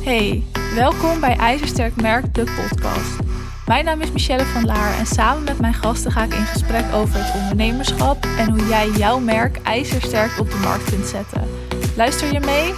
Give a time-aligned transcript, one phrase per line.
[0.00, 0.42] Hey,
[0.74, 3.18] welkom bij IJzersterk Merk, de podcast.
[3.66, 6.92] Mijn naam is Michelle van Laar en samen met mijn gasten ga ik in gesprek
[6.94, 11.48] over het ondernemerschap en hoe jij jouw merk ijzersterk op de markt kunt zetten.
[11.96, 12.74] Luister je mee?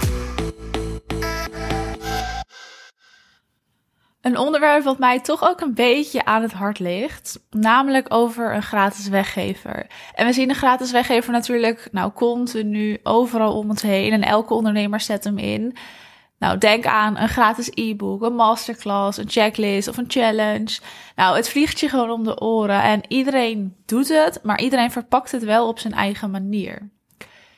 [4.21, 8.63] Een onderwerp wat mij toch ook een beetje aan het hart ligt, namelijk over een
[8.63, 9.87] gratis weggever.
[10.15, 14.53] En we zien een gratis weggever natuurlijk nou continu overal om ons heen en elke
[14.53, 15.77] ondernemer zet hem in.
[16.43, 20.79] Nou, denk aan een gratis e-book, een masterclass, een checklist of een challenge.
[21.15, 25.31] Nou, het vliegt je gewoon om de oren en iedereen doet het, maar iedereen verpakt
[25.31, 26.89] het wel op zijn eigen manier.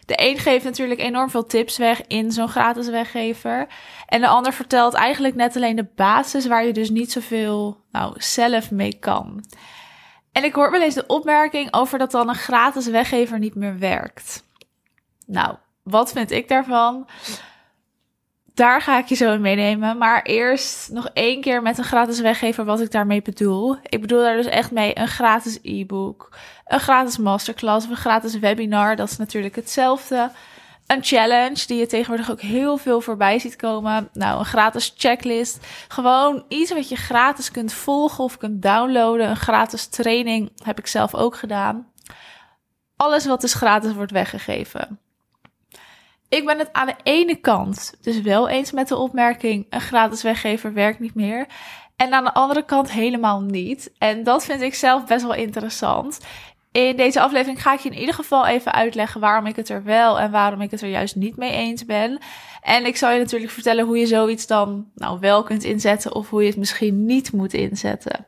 [0.06, 3.68] De een geeft natuurlijk enorm veel tips weg in zo'n gratis weggever.
[4.08, 8.14] En de ander vertelt eigenlijk net alleen de basis waar je dus niet zoveel nou,
[8.18, 9.46] zelf mee kan.
[10.32, 13.80] En ik hoor wel eens de opmerking over dat dan een gratis weggever niet meer
[13.80, 14.44] werkt.
[15.26, 17.08] Nou, wat vind ik daarvan?
[18.56, 19.98] Daar ga ik je zo in meenemen.
[19.98, 23.78] Maar eerst nog één keer met een gratis weggever wat ik daarmee bedoel.
[23.84, 28.40] Ik bedoel daar dus echt mee een gratis e-book, een gratis masterclass of een gratis
[28.40, 28.96] webinar.
[28.96, 30.32] Dat is natuurlijk hetzelfde.
[30.88, 34.10] Een challenge die je tegenwoordig ook heel veel voorbij ziet komen.
[34.14, 35.66] Nou, een gratis checklist.
[35.88, 39.30] Gewoon iets wat je gratis kunt volgen of kunt downloaden.
[39.30, 41.88] Een gratis training heb ik zelf ook gedaan.
[42.96, 45.00] Alles wat dus gratis wordt weggegeven.
[46.30, 50.24] Ik ben het aan de ene kant dus wel eens met de opmerking: een gratis
[50.24, 51.48] weggever werkt niet meer.
[51.96, 53.92] En aan de andere kant helemaal niet.
[53.98, 56.20] En dat vind ik zelf best wel interessant.
[56.72, 59.84] In deze aflevering ga ik je in ieder geval even uitleggen waarom ik het er
[59.84, 62.20] wel en waarom ik het er juist niet mee eens ben.
[62.62, 66.30] En ik zal je natuurlijk vertellen hoe je zoiets dan nou wel kunt inzetten of
[66.30, 68.26] hoe je het misschien niet moet inzetten.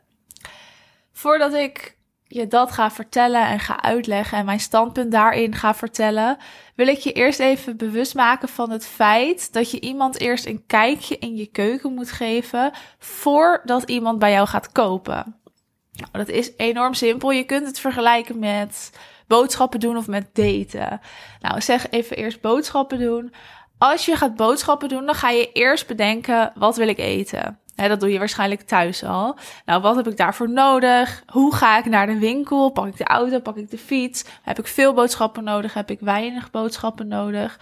[1.11, 1.97] Voordat ik
[2.28, 6.38] je dat ga vertellen en ga uitleggen en mijn standpunt daarin ga vertellen,
[6.75, 10.64] wil ik je eerst even bewust maken van het feit dat je iemand eerst een
[10.67, 15.36] kijkje in je keuken moet geven voordat iemand bij jou gaat kopen.
[15.92, 17.32] Nou, dat is enorm simpel.
[17.32, 18.92] Je kunt het vergelijken met
[19.27, 21.02] boodschappen doen of met daten.
[21.42, 23.33] Nou, zeg even eerst boodschappen doen.
[23.77, 27.59] Als je gaat boodschappen doen, dan ga je eerst bedenken: wat wil ik eten?
[27.77, 29.38] Dat doe je waarschijnlijk thuis al.
[29.65, 31.23] Nou, wat heb ik daarvoor nodig?
[31.27, 32.70] Hoe ga ik naar de winkel?
[32.70, 33.39] Pak ik de auto?
[33.39, 34.26] Pak ik de fiets?
[34.42, 35.73] Heb ik veel boodschappen nodig?
[35.73, 37.60] Heb ik weinig boodschappen nodig?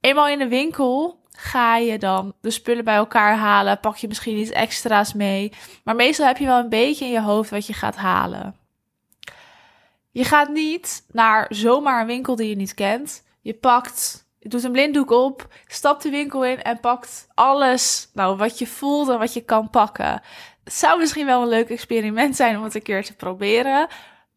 [0.00, 3.80] Eenmaal in de winkel ga je dan de spullen bij elkaar halen.
[3.80, 5.52] Pak je misschien iets extra's mee.
[5.84, 8.56] Maar meestal heb je wel een beetje in je hoofd wat je gaat halen.
[10.10, 13.24] Je gaat niet naar zomaar een winkel die je niet kent.
[13.40, 18.58] Je pakt doet een blinddoek op, stapt de winkel in en pakt alles nou, wat
[18.58, 20.22] je voelt en wat je kan pakken.
[20.64, 23.86] Het zou misschien wel een leuk experiment zijn om het een keer te proberen.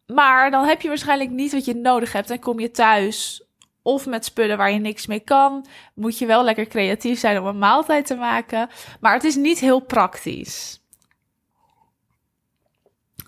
[0.06, 3.44] Maar dan heb je waarschijnlijk niet wat je nodig hebt en kom je thuis
[3.82, 5.66] of met spullen waar je niks mee kan.
[5.94, 8.68] Moet je wel lekker creatief zijn om een maaltijd te maken.
[9.00, 10.80] Maar het is niet heel praktisch.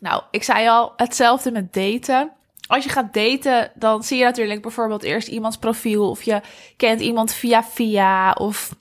[0.00, 2.32] Nou, ik zei al, hetzelfde met daten
[2.68, 6.10] als je gaat daten, dan zie je natuurlijk bijvoorbeeld eerst iemands profiel.
[6.10, 6.40] Of je
[6.76, 8.32] kent iemand via via.
[8.32, 8.74] Of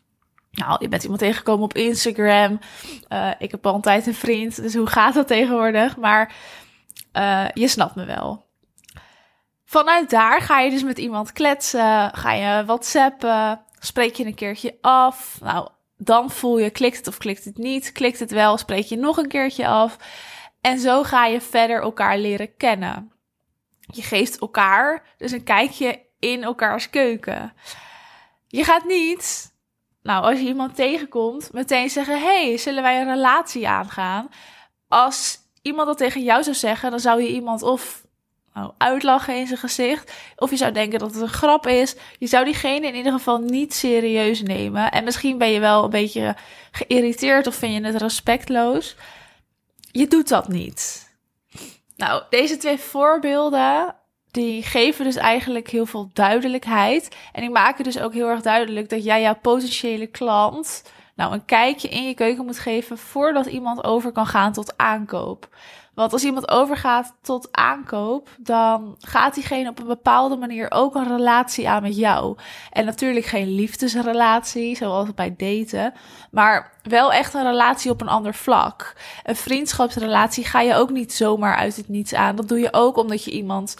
[0.51, 2.59] nou, je bent iemand tegengekomen op Instagram.
[3.09, 5.97] Uh, ik heb al een een vriend, dus hoe gaat dat tegenwoordig?
[5.97, 6.35] Maar
[7.13, 8.45] uh, je snapt me wel.
[9.65, 12.11] Vanuit daar ga je dus met iemand kletsen.
[12.13, 13.61] Ga je whatsappen.
[13.79, 15.37] Spreek je een keertje af.
[15.41, 17.91] Nou, dan voel je, klikt het of klikt het niet.
[17.91, 19.97] Klikt het wel, spreek je nog een keertje af.
[20.61, 23.11] En zo ga je verder elkaar leren kennen.
[23.87, 27.53] Je geeft elkaar dus een kijkje in elkaars keuken.
[28.47, 29.53] Je gaat niet,
[30.01, 34.29] nou, als je iemand tegenkomt, meteen zeggen: hey, zullen wij een relatie aangaan?
[34.87, 38.05] Als iemand dat tegen jou zou zeggen, dan zou je iemand of
[38.53, 40.11] nou, uitlachen in zijn gezicht.
[40.35, 41.95] Of je zou denken dat het een grap is.
[42.19, 44.91] Je zou diegene in ieder geval niet serieus nemen.
[44.91, 46.35] En misschien ben je wel een beetje
[46.71, 48.95] geïrriteerd of vind je het respectloos.
[49.91, 51.06] Je doet dat niet.
[51.97, 53.95] Nou, deze twee voorbeelden,
[54.31, 57.15] die geven dus eigenlijk heel veel duidelijkheid.
[57.31, 60.83] En die maken dus ook heel erg duidelijk dat jij jouw potentiële klant
[61.17, 65.49] nou een kijkje in je keuken moet geven voordat iemand over kan gaan tot aankoop.
[65.97, 71.07] Want als iemand overgaat tot aankoop, dan gaat diegene op een bepaalde manier ook een
[71.07, 72.37] relatie aan met jou.
[72.71, 75.93] En natuurlijk geen liefdesrelatie, zoals bij daten,
[76.31, 78.95] maar wel echt een relatie op een ander vlak.
[79.23, 82.35] Een vriendschapsrelatie ga je ook niet zomaar uit het niets aan.
[82.35, 83.77] Dat doe je ook omdat je iemand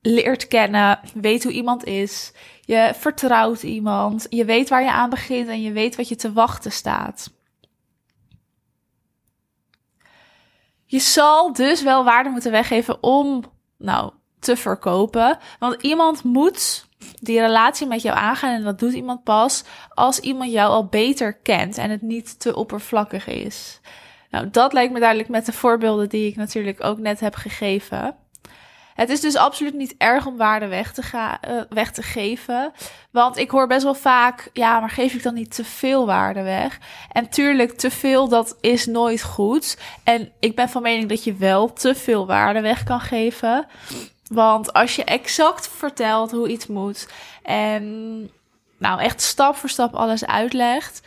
[0.00, 2.32] leert kennen, weet hoe iemand is.
[2.60, 6.32] Je vertrouwt iemand, je weet waar je aan begint en je weet wat je te
[6.32, 7.30] wachten staat.
[10.84, 13.44] Je zal dus wel waarde moeten weggeven om,
[13.76, 15.38] nou, te verkopen.
[15.58, 16.86] Want iemand moet
[17.20, 18.54] die relatie met jou aangaan.
[18.54, 22.56] En dat doet iemand pas als iemand jou al beter kent en het niet te
[22.56, 23.80] oppervlakkig is.
[24.30, 28.16] Nou, dat lijkt me duidelijk met de voorbeelden die ik natuurlijk ook net heb gegeven.
[28.98, 32.72] Het is dus absoluut niet erg om waarde weg te, uh, weg te geven.
[33.10, 36.42] Want ik hoor best wel vaak, ja, maar geef ik dan niet te veel waarde
[36.42, 36.78] weg?
[37.12, 39.78] En tuurlijk, te veel, dat is nooit goed.
[40.04, 43.66] En ik ben van mening dat je wel te veel waarde weg kan geven.
[44.28, 47.08] Want als je exact vertelt hoe iets moet
[47.42, 48.30] en
[48.78, 51.00] nou echt stap voor stap alles uitlegt,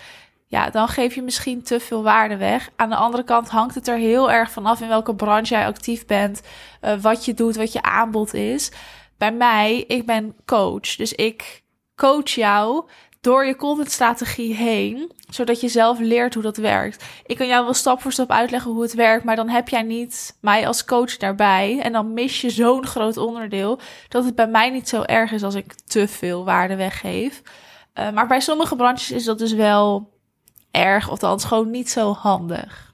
[0.52, 2.70] ja, dan geef je misschien te veel waarde weg.
[2.76, 6.06] Aan de andere kant hangt het er heel erg vanaf in welke branche jij actief
[6.06, 6.42] bent,
[6.82, 8.72] uh, wat je doet, wat je aanbod is.
[9.18, 11.64] Bij mij, ik ben coach, dus ik
[11.96, 12.86] coach jou
[13.22, 17.04] door je contentstrategie heen, zodat je zelf leert hoe dat werkt.
[17.26, 19.84] Ik kan jou wel stap voor stap uitleggen hoe het werkt, maar dan heb jij
[19.84, 24.48] niet mij als coach daarbij en dan mis je zo'n groot onderdeel dat het bij
[24.48, 27.42] mij niet zo erg is als ik te veel waarde weggeef.
[28.00, 30.11] Uh, maar bij sommige branches is dat dus wel
[30.72, 32.94] erg, althans gewoon niet zo handig.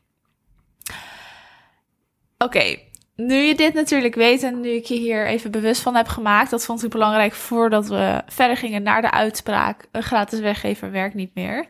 [2.38, 2.78] Oké,
[3.16, 6.50] nu je dit natuurlijk weet en nu ik je hier even bewust van heb gemaakt,
[6.50, 11.16] dat vond ik belangrijk voordat we verder gingen naar de uitspraak: een gratis weggever werkt
[11.16, 11.68] niet meer.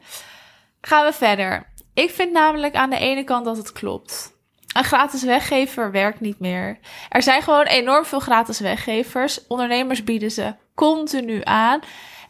[0.81, 1.67] Gaan we verder.
[1.93, 4.35] Ik vind namelijk aan de ene kant dat het klopt.
[4.75, 6.79] Een gratis weggever werkt niet meer.
[7.09, 9.47] Er zijn gewoon enorm veel gratis weggevers.
[9.47, 11.79] Ondernemers bieden ze continu aan.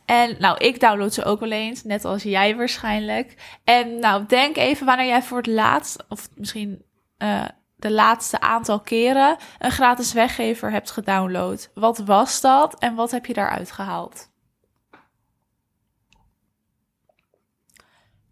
[0.07, 3.57] En nou, ik download ze ook wel eens, net als jij waarschijnlijk.
[3.63, 6.86] En nou, denk even wanneer jij voor het laatst, of misschien
[7.18, 7.45] uh,
[7.75, 11.69] de laatste aantal keren, een gratis weggever hebt gedownload.
[11.74, 14.30] Wat was dat en wat heb je daaruit gehaald?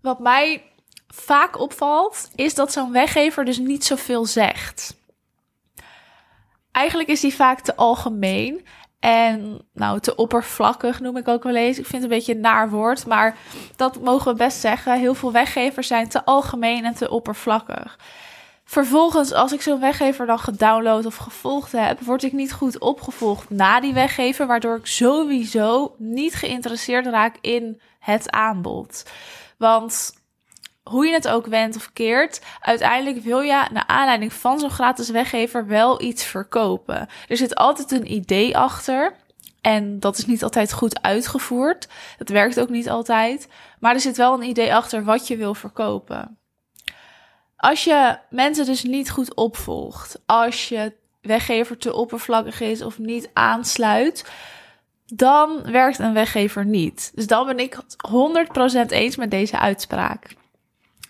[0.02, 0.72] Wat mij
[1.08, 5.04] vaak opvalt, is dat zo'n weggever dus niet zoveel zegt.
[6.72, 8.66] Eigenlijk is die vaak te algemeen
[9.06, 11.78] en nou, te oppervlakkig noem ik ook wel eens.
[11.78, 13.38] Ik vind het een beetje een naar woord, maar
[13.76, 15.00] dat mogen we best zeggen.
[15.00, 18.00] Heel veel weggevers zijn te algemeen en te oppervlakkig.
[18.64, 23.50] Vervolgens, als ik zo'n weggever dan gedownload of gevolgd heb, word ik niet goed opgevolgd
[23.50, 29.04] na die weggever, waardoor ik sowieso niet geïnteresseerd raak in het aanbod.
[29.58, 30.14] Want
[30.90, 35.10] hoe je het ook wendt of keert, uiteindelijk wil je naar aanleiding van zo'n gratis
[35.10, 37.08] weggever wel iets verkopen.
[37.28, 39.16] Er zit altijd een idee achter.
[39.62, 41.88] En dat is niet altijd goed uitgevoerd.
[42.18, 43.48] Dat werkt ook niet altijd.
[43.80, 46.38] Maar er zit wel een idee achter wat je wil verkopen.
[47.56, 53.30] Als je mensen dus niet goed opvolgt, als je weggever te oppervlakkig is of niet
[53.34, 54.32] aansluit,
[55.06, 57.12] dan werkt een weggever niet.
[57.16, 57.78] Dus dan ben ik
[58.86, 60.36] 100% eens met deze uitspraak.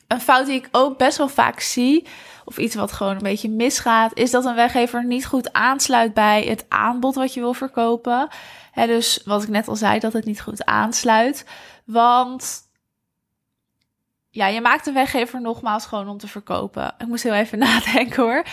[0.08, 2.08] Een fout die ik ook best wel vaak zie,
[2.46, 6.44] of iets wat gewoon een beetje misgaat, is dat een weggever niet goed aansluit bij
[6.44, 8.28] het aanbod wat je wil verkopen.
[8.74, 11.46] Dus wat ik net al zei, dat het niet goed aansluit.
[11.86, 12.64] Want
[14.30, 16.96] ja, je maakt een weggever nogmaals gewoon om te verkopen.
[16.98, 18.46] Ik moest heel even nadenken hoor.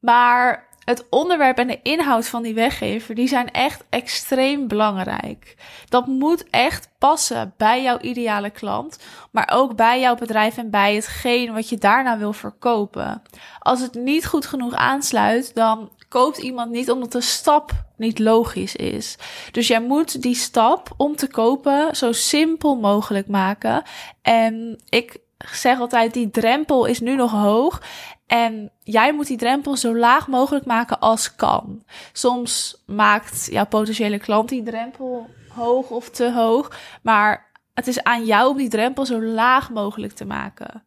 [0.00, 5.56] Maar het onderwerp en de inhoud van die weggever, die zijn echt extreem belangrijk.
[5.88, 8.98] Dat moet echt passen bij jouw ideale klant,
[9.30, 13.22] maar ook bij jouw bedrijf en bij hetgeen wat je daarna wil verkopen.
[13.58, 18.76] Als het niet goed genoeg aansluit, dan koopt iemand niet omdat de stap niet logisch
[18.76, 19.16] is.
[19.52, 23.82] Dus jij moet die stap om te kopen zo simpel mogelijk maken.
[24.22, 27.82] En ik zeg altijd, die drempel is nu nog hoog.
[28.26, 31.84] En jij moet die drempel zo laag mogelijk maken als kan.
[32.12, 36.72] Soms maakt jouw potentiële klant die drempel hoog of te hoog.
[37.02, 40.84] Maar het is aan jou om die drempel zo laag mogelijk te maken.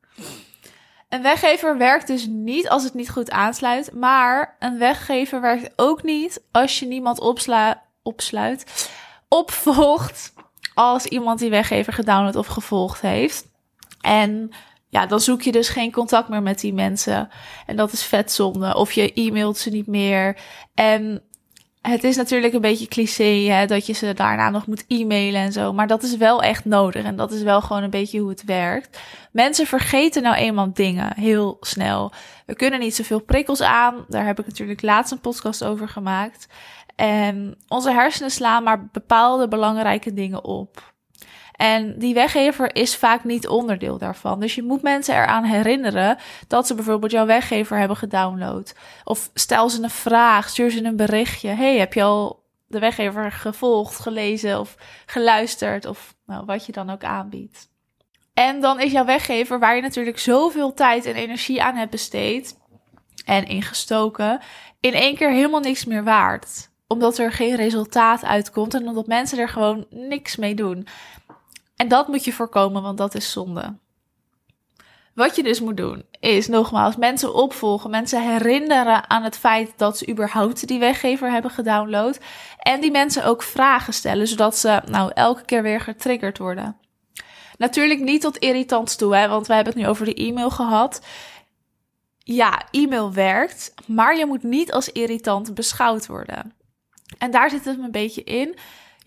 [1.10, 3.94] Een weggever werkt dus niet als het niet goed aansluit.
[3.94, 8.89] Maar een weggever werkt ook niet als je niemand opsla opsluit,
[9.27, 10.34] opvolgt
[10.74, 13.49] als iemand die weggever gedownload of gevolgd heeft.
[14.01, 14.51] En
[14.89, 17.29] ja, dan zoek je dus geen contact meer met die mensen.
[17.65, 18.75] En dat is vet zonde.
[18.75, 20.38] Of je e-mailt ze niet meer.
[20.74, 21.22] En
[21.82, 25.51] het is natuurlijk een beetje cliché hè, dat je ze daarna nog moet e-mailen en
[25.51, 25.74] zo.
[25.74, 27.03] Maar dat is wel echt nodig.
[27.03, 29.00] En dat is wel gewoon een beetje hoe het werkt.
[29.32, 32.12] Mensen vergeten nou eenmaal dingen heel snel.
[32.46, 34.06] We kunnen niet zoveel prikkels aan.
[34.08, 36.48] Daar heb ik natuurlijk laatst een podcast over gemaakt.
[36.96, 40.94] En onze hersenen slaan maar bepaalde belangrijke dingen op.
[41.60, 44.39] En die weggever is vaak niet onderdeel daarvan.
[44.39, 48.75] Dus je moet mensen eraan herinneren dat ze bijvoorbeeld jouw weggever hebben gedownload.
[49.04, 51.50] Of stel ze een vraag, stuur ze een berichtje.
[51.50, 54.75] Hey, heb je al de weggever gevolgd, gelezen of
[55.06, 55.86] geluisterd?
[55.86, 57.70] Of nou, wat je dan ook aanbiedt.
[58.34, 62.58] En dan is jouw weggever, waar je natuurlijk zoveel tijd en energie aan hebt besteed
[63.25, 64.39] en ingestoken,
[64.80, 66.70] in één keer helemaal niks meer waard.
[66.88, 70.88] omdat er geen resultaat uitkomt en omdat mensen er gewoon niks mee doen.
[71.79, 73.77] En dat moet je voorkomen, want dat is zonde.
[75.13, 79.98] Wat je dus moet doen, is nogmaals mensen opvolgen, mensen herinneren aan het feit dat
[79.98, 82.19] ze überhaupt die weggever hebben gedownload.
[82.57, 86.77] En die mensen ook vragen stellen, zodat ze nou elke keer weer getriggerd worden.
[87.57, 91.05] Natuurlijk niet tot irritant toe, hè, want we hebben het nu over de e-mail gehad.
[92.17, 96.53] Ja, e-mail werkt, maar je moet niet als irritant beschouwd worden.
[97.17, 98.57] En daar zit het een beetje in.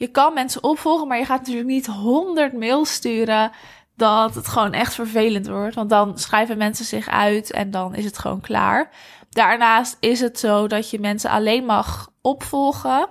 [0.02, 3.50] Je kan mensen opvolgen, maar je gaat natuurlijk niet 100 mails sturen
[3.97, 5.75] dat het gewoon echt vervelend wordt.
[5.75, 8.90] Want dan schrijven mensen zich uit en dan is het gewoon klaar.
[9.30, 13.09] Daarnaast is het zo dat je mensen alleen mag opvolgen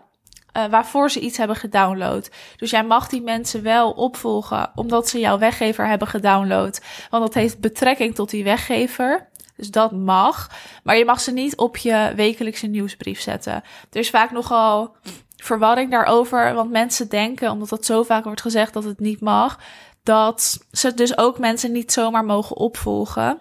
[0.58, 2.32] uh, waarvoor ze iets hebben gedownload.
[2.58, 6.82] Dus jij mag die mensen wel opvolgen omdat ze jouw weggever hebben gedownload.
[7.10, 9.30] Want dat heeft betrekking tot die weggever.
[9.56, 10.50] Dus dat mag.
[10.84, 13.54] Maar je mag ze niet op je wekelijkse nieuwsbrief zetten.
[13.92, 14.96] Er is vaak nogal
[15.44, 16.54] verwarring daarover.
[16.54, 19.60] Want mensen denken, omdat dat zo vaak wordt gezegd dat het niet mag,
[20.04, 23.40] dat ze dus ook mensen niet zomaar mogen opvolgen.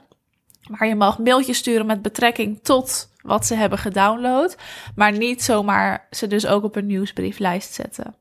[0.69, 4.57] Maar je mag mailtjes sturen met betrekking tot wat ze hebben gedownload,
[4.95, 8.15] maar niet zomaar ze dus ook op een nieuwsbrieflijst zetten.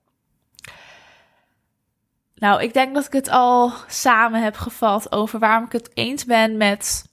[2.36, 6.26] Nou, ik denk dat ik het al samen heb gevat over waarom ik het eens
[6.26, 7.06] ben met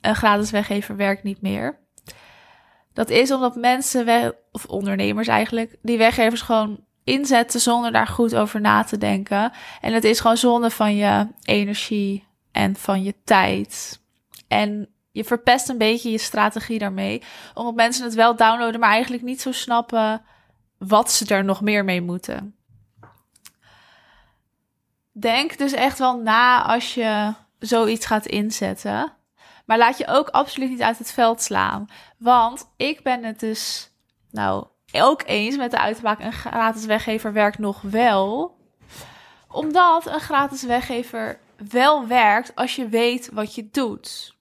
[0.00, 1.85] een gratis weggever werkt niet meer.
[2.96, 8.60] Dat is omdat mensen, of ondernemers eigenlijk, die weggevers gewoon inzetten zonder daar goed over
[8.60, 9.52] na te denken.
[9.80, 14.00] En het is gewoon zonde van je energie en van je tijd.
[14.48, 17.22] En je verpest een beetje je strategie daarmee.
[17.54, 20.22] Omdat mensen het wel downloaden, maar eigenlijk niet zo snappen
[20.78, 22.54] wat ze er nog meer mee moeten.
[25.12, 29.12] Denk dus echt wel na als je zoiets gaat inzetten.
[29.66, 31.86] Maar laat je ook absoluut niet uit het veld slaan.
[32.18, 33.90] Want ik ben het dus,
[34.30, 38.56] nou, ook eens met de uitspraak: een gratis weggever werkt nog wel.
[39.48, 41.38] Omdat een gratis weggever
[41.70, 44.36] wel werkt als je weet wat je doet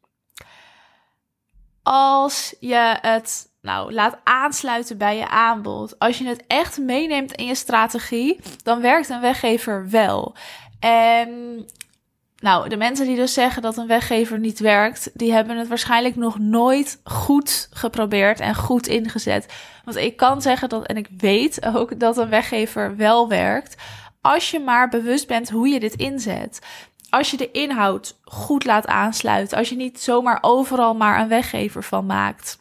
[1.85, 5.99] als je het nou, laat aansluiten bij je aanbod.
[5.99, 10.35] Als je het echt meeneemt in je strategie, dan werkt een weggever wel.
[10.79, 11.65] En
[12.35, 16.15] nou, de mensen die dus zeggen dat een weggever niet werkt, die hebben het waarschijnlijk
[16.15, 19.53] nog nooit goed geprobeerd en goed ingezet.
[19.83, 23.75] Want ik kan zeggen dat, en ik weet ook dat een weggever wel werkt,
[24.21, 26.59] als je maar bewust bent hoe je dit inzet
[27.15, 31.83] als je de inhoud goed laat aansluiten, als je niet zomaar overal maar een weggever
[31.83, 32.57] van maakt,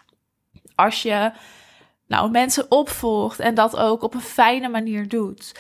[0.75, 1.33] als je
[2.07, 5.55] nou, mensen opvolgt en dat ook op een fijne manier doet.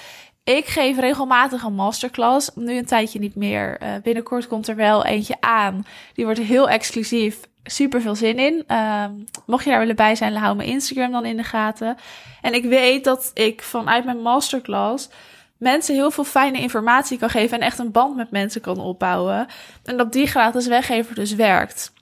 [0.45, 3.83] Ik geef regelmatig een masterclass, nu een tijdje niet meer.
[3.83, 5.87] Uh, binnenkort komt er wel eentje aan.
[6.15, 8.65] Die wordt heel exclusief, super veel zin in.
[8.69, 9.05] Uh,
[9.47, 11.97] mocht je daar willen bij zijn, hou mijn Instagram dan in de gaten.
[12.41, 15.09] En ik weet dat ik vanuit mijn masterclass
[15.57, 19.47] mensen heel veel fijne informatie kan geven en echt een band met mensen kan opbouwen.
[19.85, 21.93] En dat die gratis weggever dus werkt.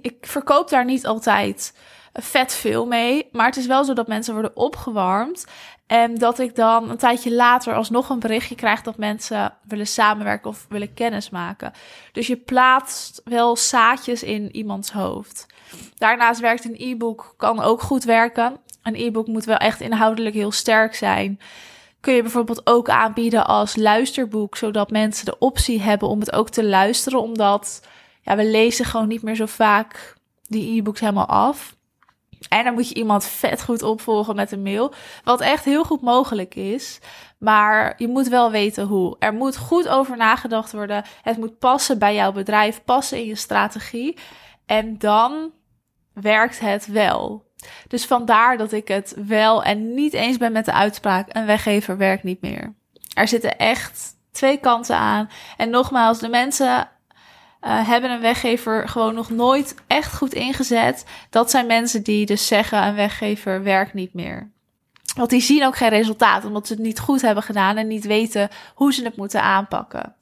[0.00, 1.74] Ik verkoop daar niet altijd
[2.12, 5.46] vet veel mee, maar het is wel zo dat mensen worden opgewarmd.
[5.86, 10.50] En dat ik dan een tijdje later alsnog een berichtje krijg dat mensen willen samenwerken
[10.50, 11.72] of willen kennismaken.
[12.12, 15.46] Dus je plaatst wel zaadjes in iemands hoofd.
[15.96, 18.56] Daarnaast werkt een e-book, kan ook goed werken.
[18.82, 21.40] Een e-book moet wel echt inhoudelijk heel sterk zijn
[22.02, 26.48] kun je bijvoorbeeld ook aanbieden als luisterboek, zodat mensen de optie hebben om het ook
[26.48, 27.86] te luisteren, omdat
[28.22, 31.76] ja, we lezen gewoon niet meer zo vaak die e-books helemaal af.
[32.48, 34.92] En dan moet je iemand vet goed opvolgen met een mail,
[35.24, 36.98] wat echt heel goed mogelijk is.
[37.38, 39.16] Maar je moet wel weten hoe.
[39.18, 41.04] Er moet goed over nagedacht worden.
[41.22, 44.16] Het moet passen bij jouw bedrijf, passen in je strategie.
[44.66, 45.50] En dan
[46.12, 47.50] werkt het wel.
[47.88, 51.96] Dus vandaar dat ik het wel en niet eens ben met de uitspraak: een weggever
[51.96, 52.74] werkt niet meer.
[53.14, 55.30] Er zitten echt twee kanten aan.
[55.56, 56.88] En nogmaals, de mensen
[57.62, 61.04] uh, hebben een weggever gewoon nog nooit echt goed ingezet.
[61.30, 64.50] Dat zijn mensen die dus zeggen: een weggever werkt niet meer.
[65.16, 68.04] Want die zien ook geen resultaat, omdat ze het niet goed hebben gedaan en niet
[68.04, 70.14] weten hoe ze het moeten aanpakken.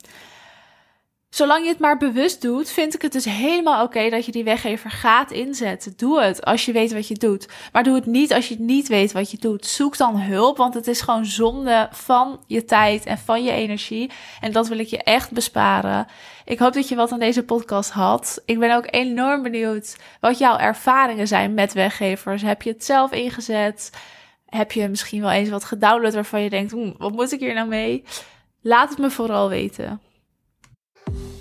[1.31, 4.45] Zolang je het maar bewust doet, vind ik het dus helemaal oké dat je die
[4.45, 5.93] weggever gaat inzetten.
[5.97, 7.49] Doe het als je weet wat je doet.
[7.73, 9.67] Maar doe het niet als je niet weet wat je doet.
[9.67, 14.11] Zoek dan hulp, want het is gewoon zonde van je tijd en van je energie.
[14.41, 16.07] En dat wil ik je echt besparen.
[16.45, 18.43] Ik hoop dat je wat aan deze podcast had.
[18.45, 22.43] Ik ben ook enorm benieuwd wat jouw ervaringen zijn met weggevers.
[22.43, 23.91] Heb je het zelf ingezet?
[24.47, 27.55] Heb je misschien wel eens wat gedownload waarvan je denkt, hm, wat moet ik hier
[27.55, 28.05] nou mee?
[28.61, 30.01] Laat het me vooral weten.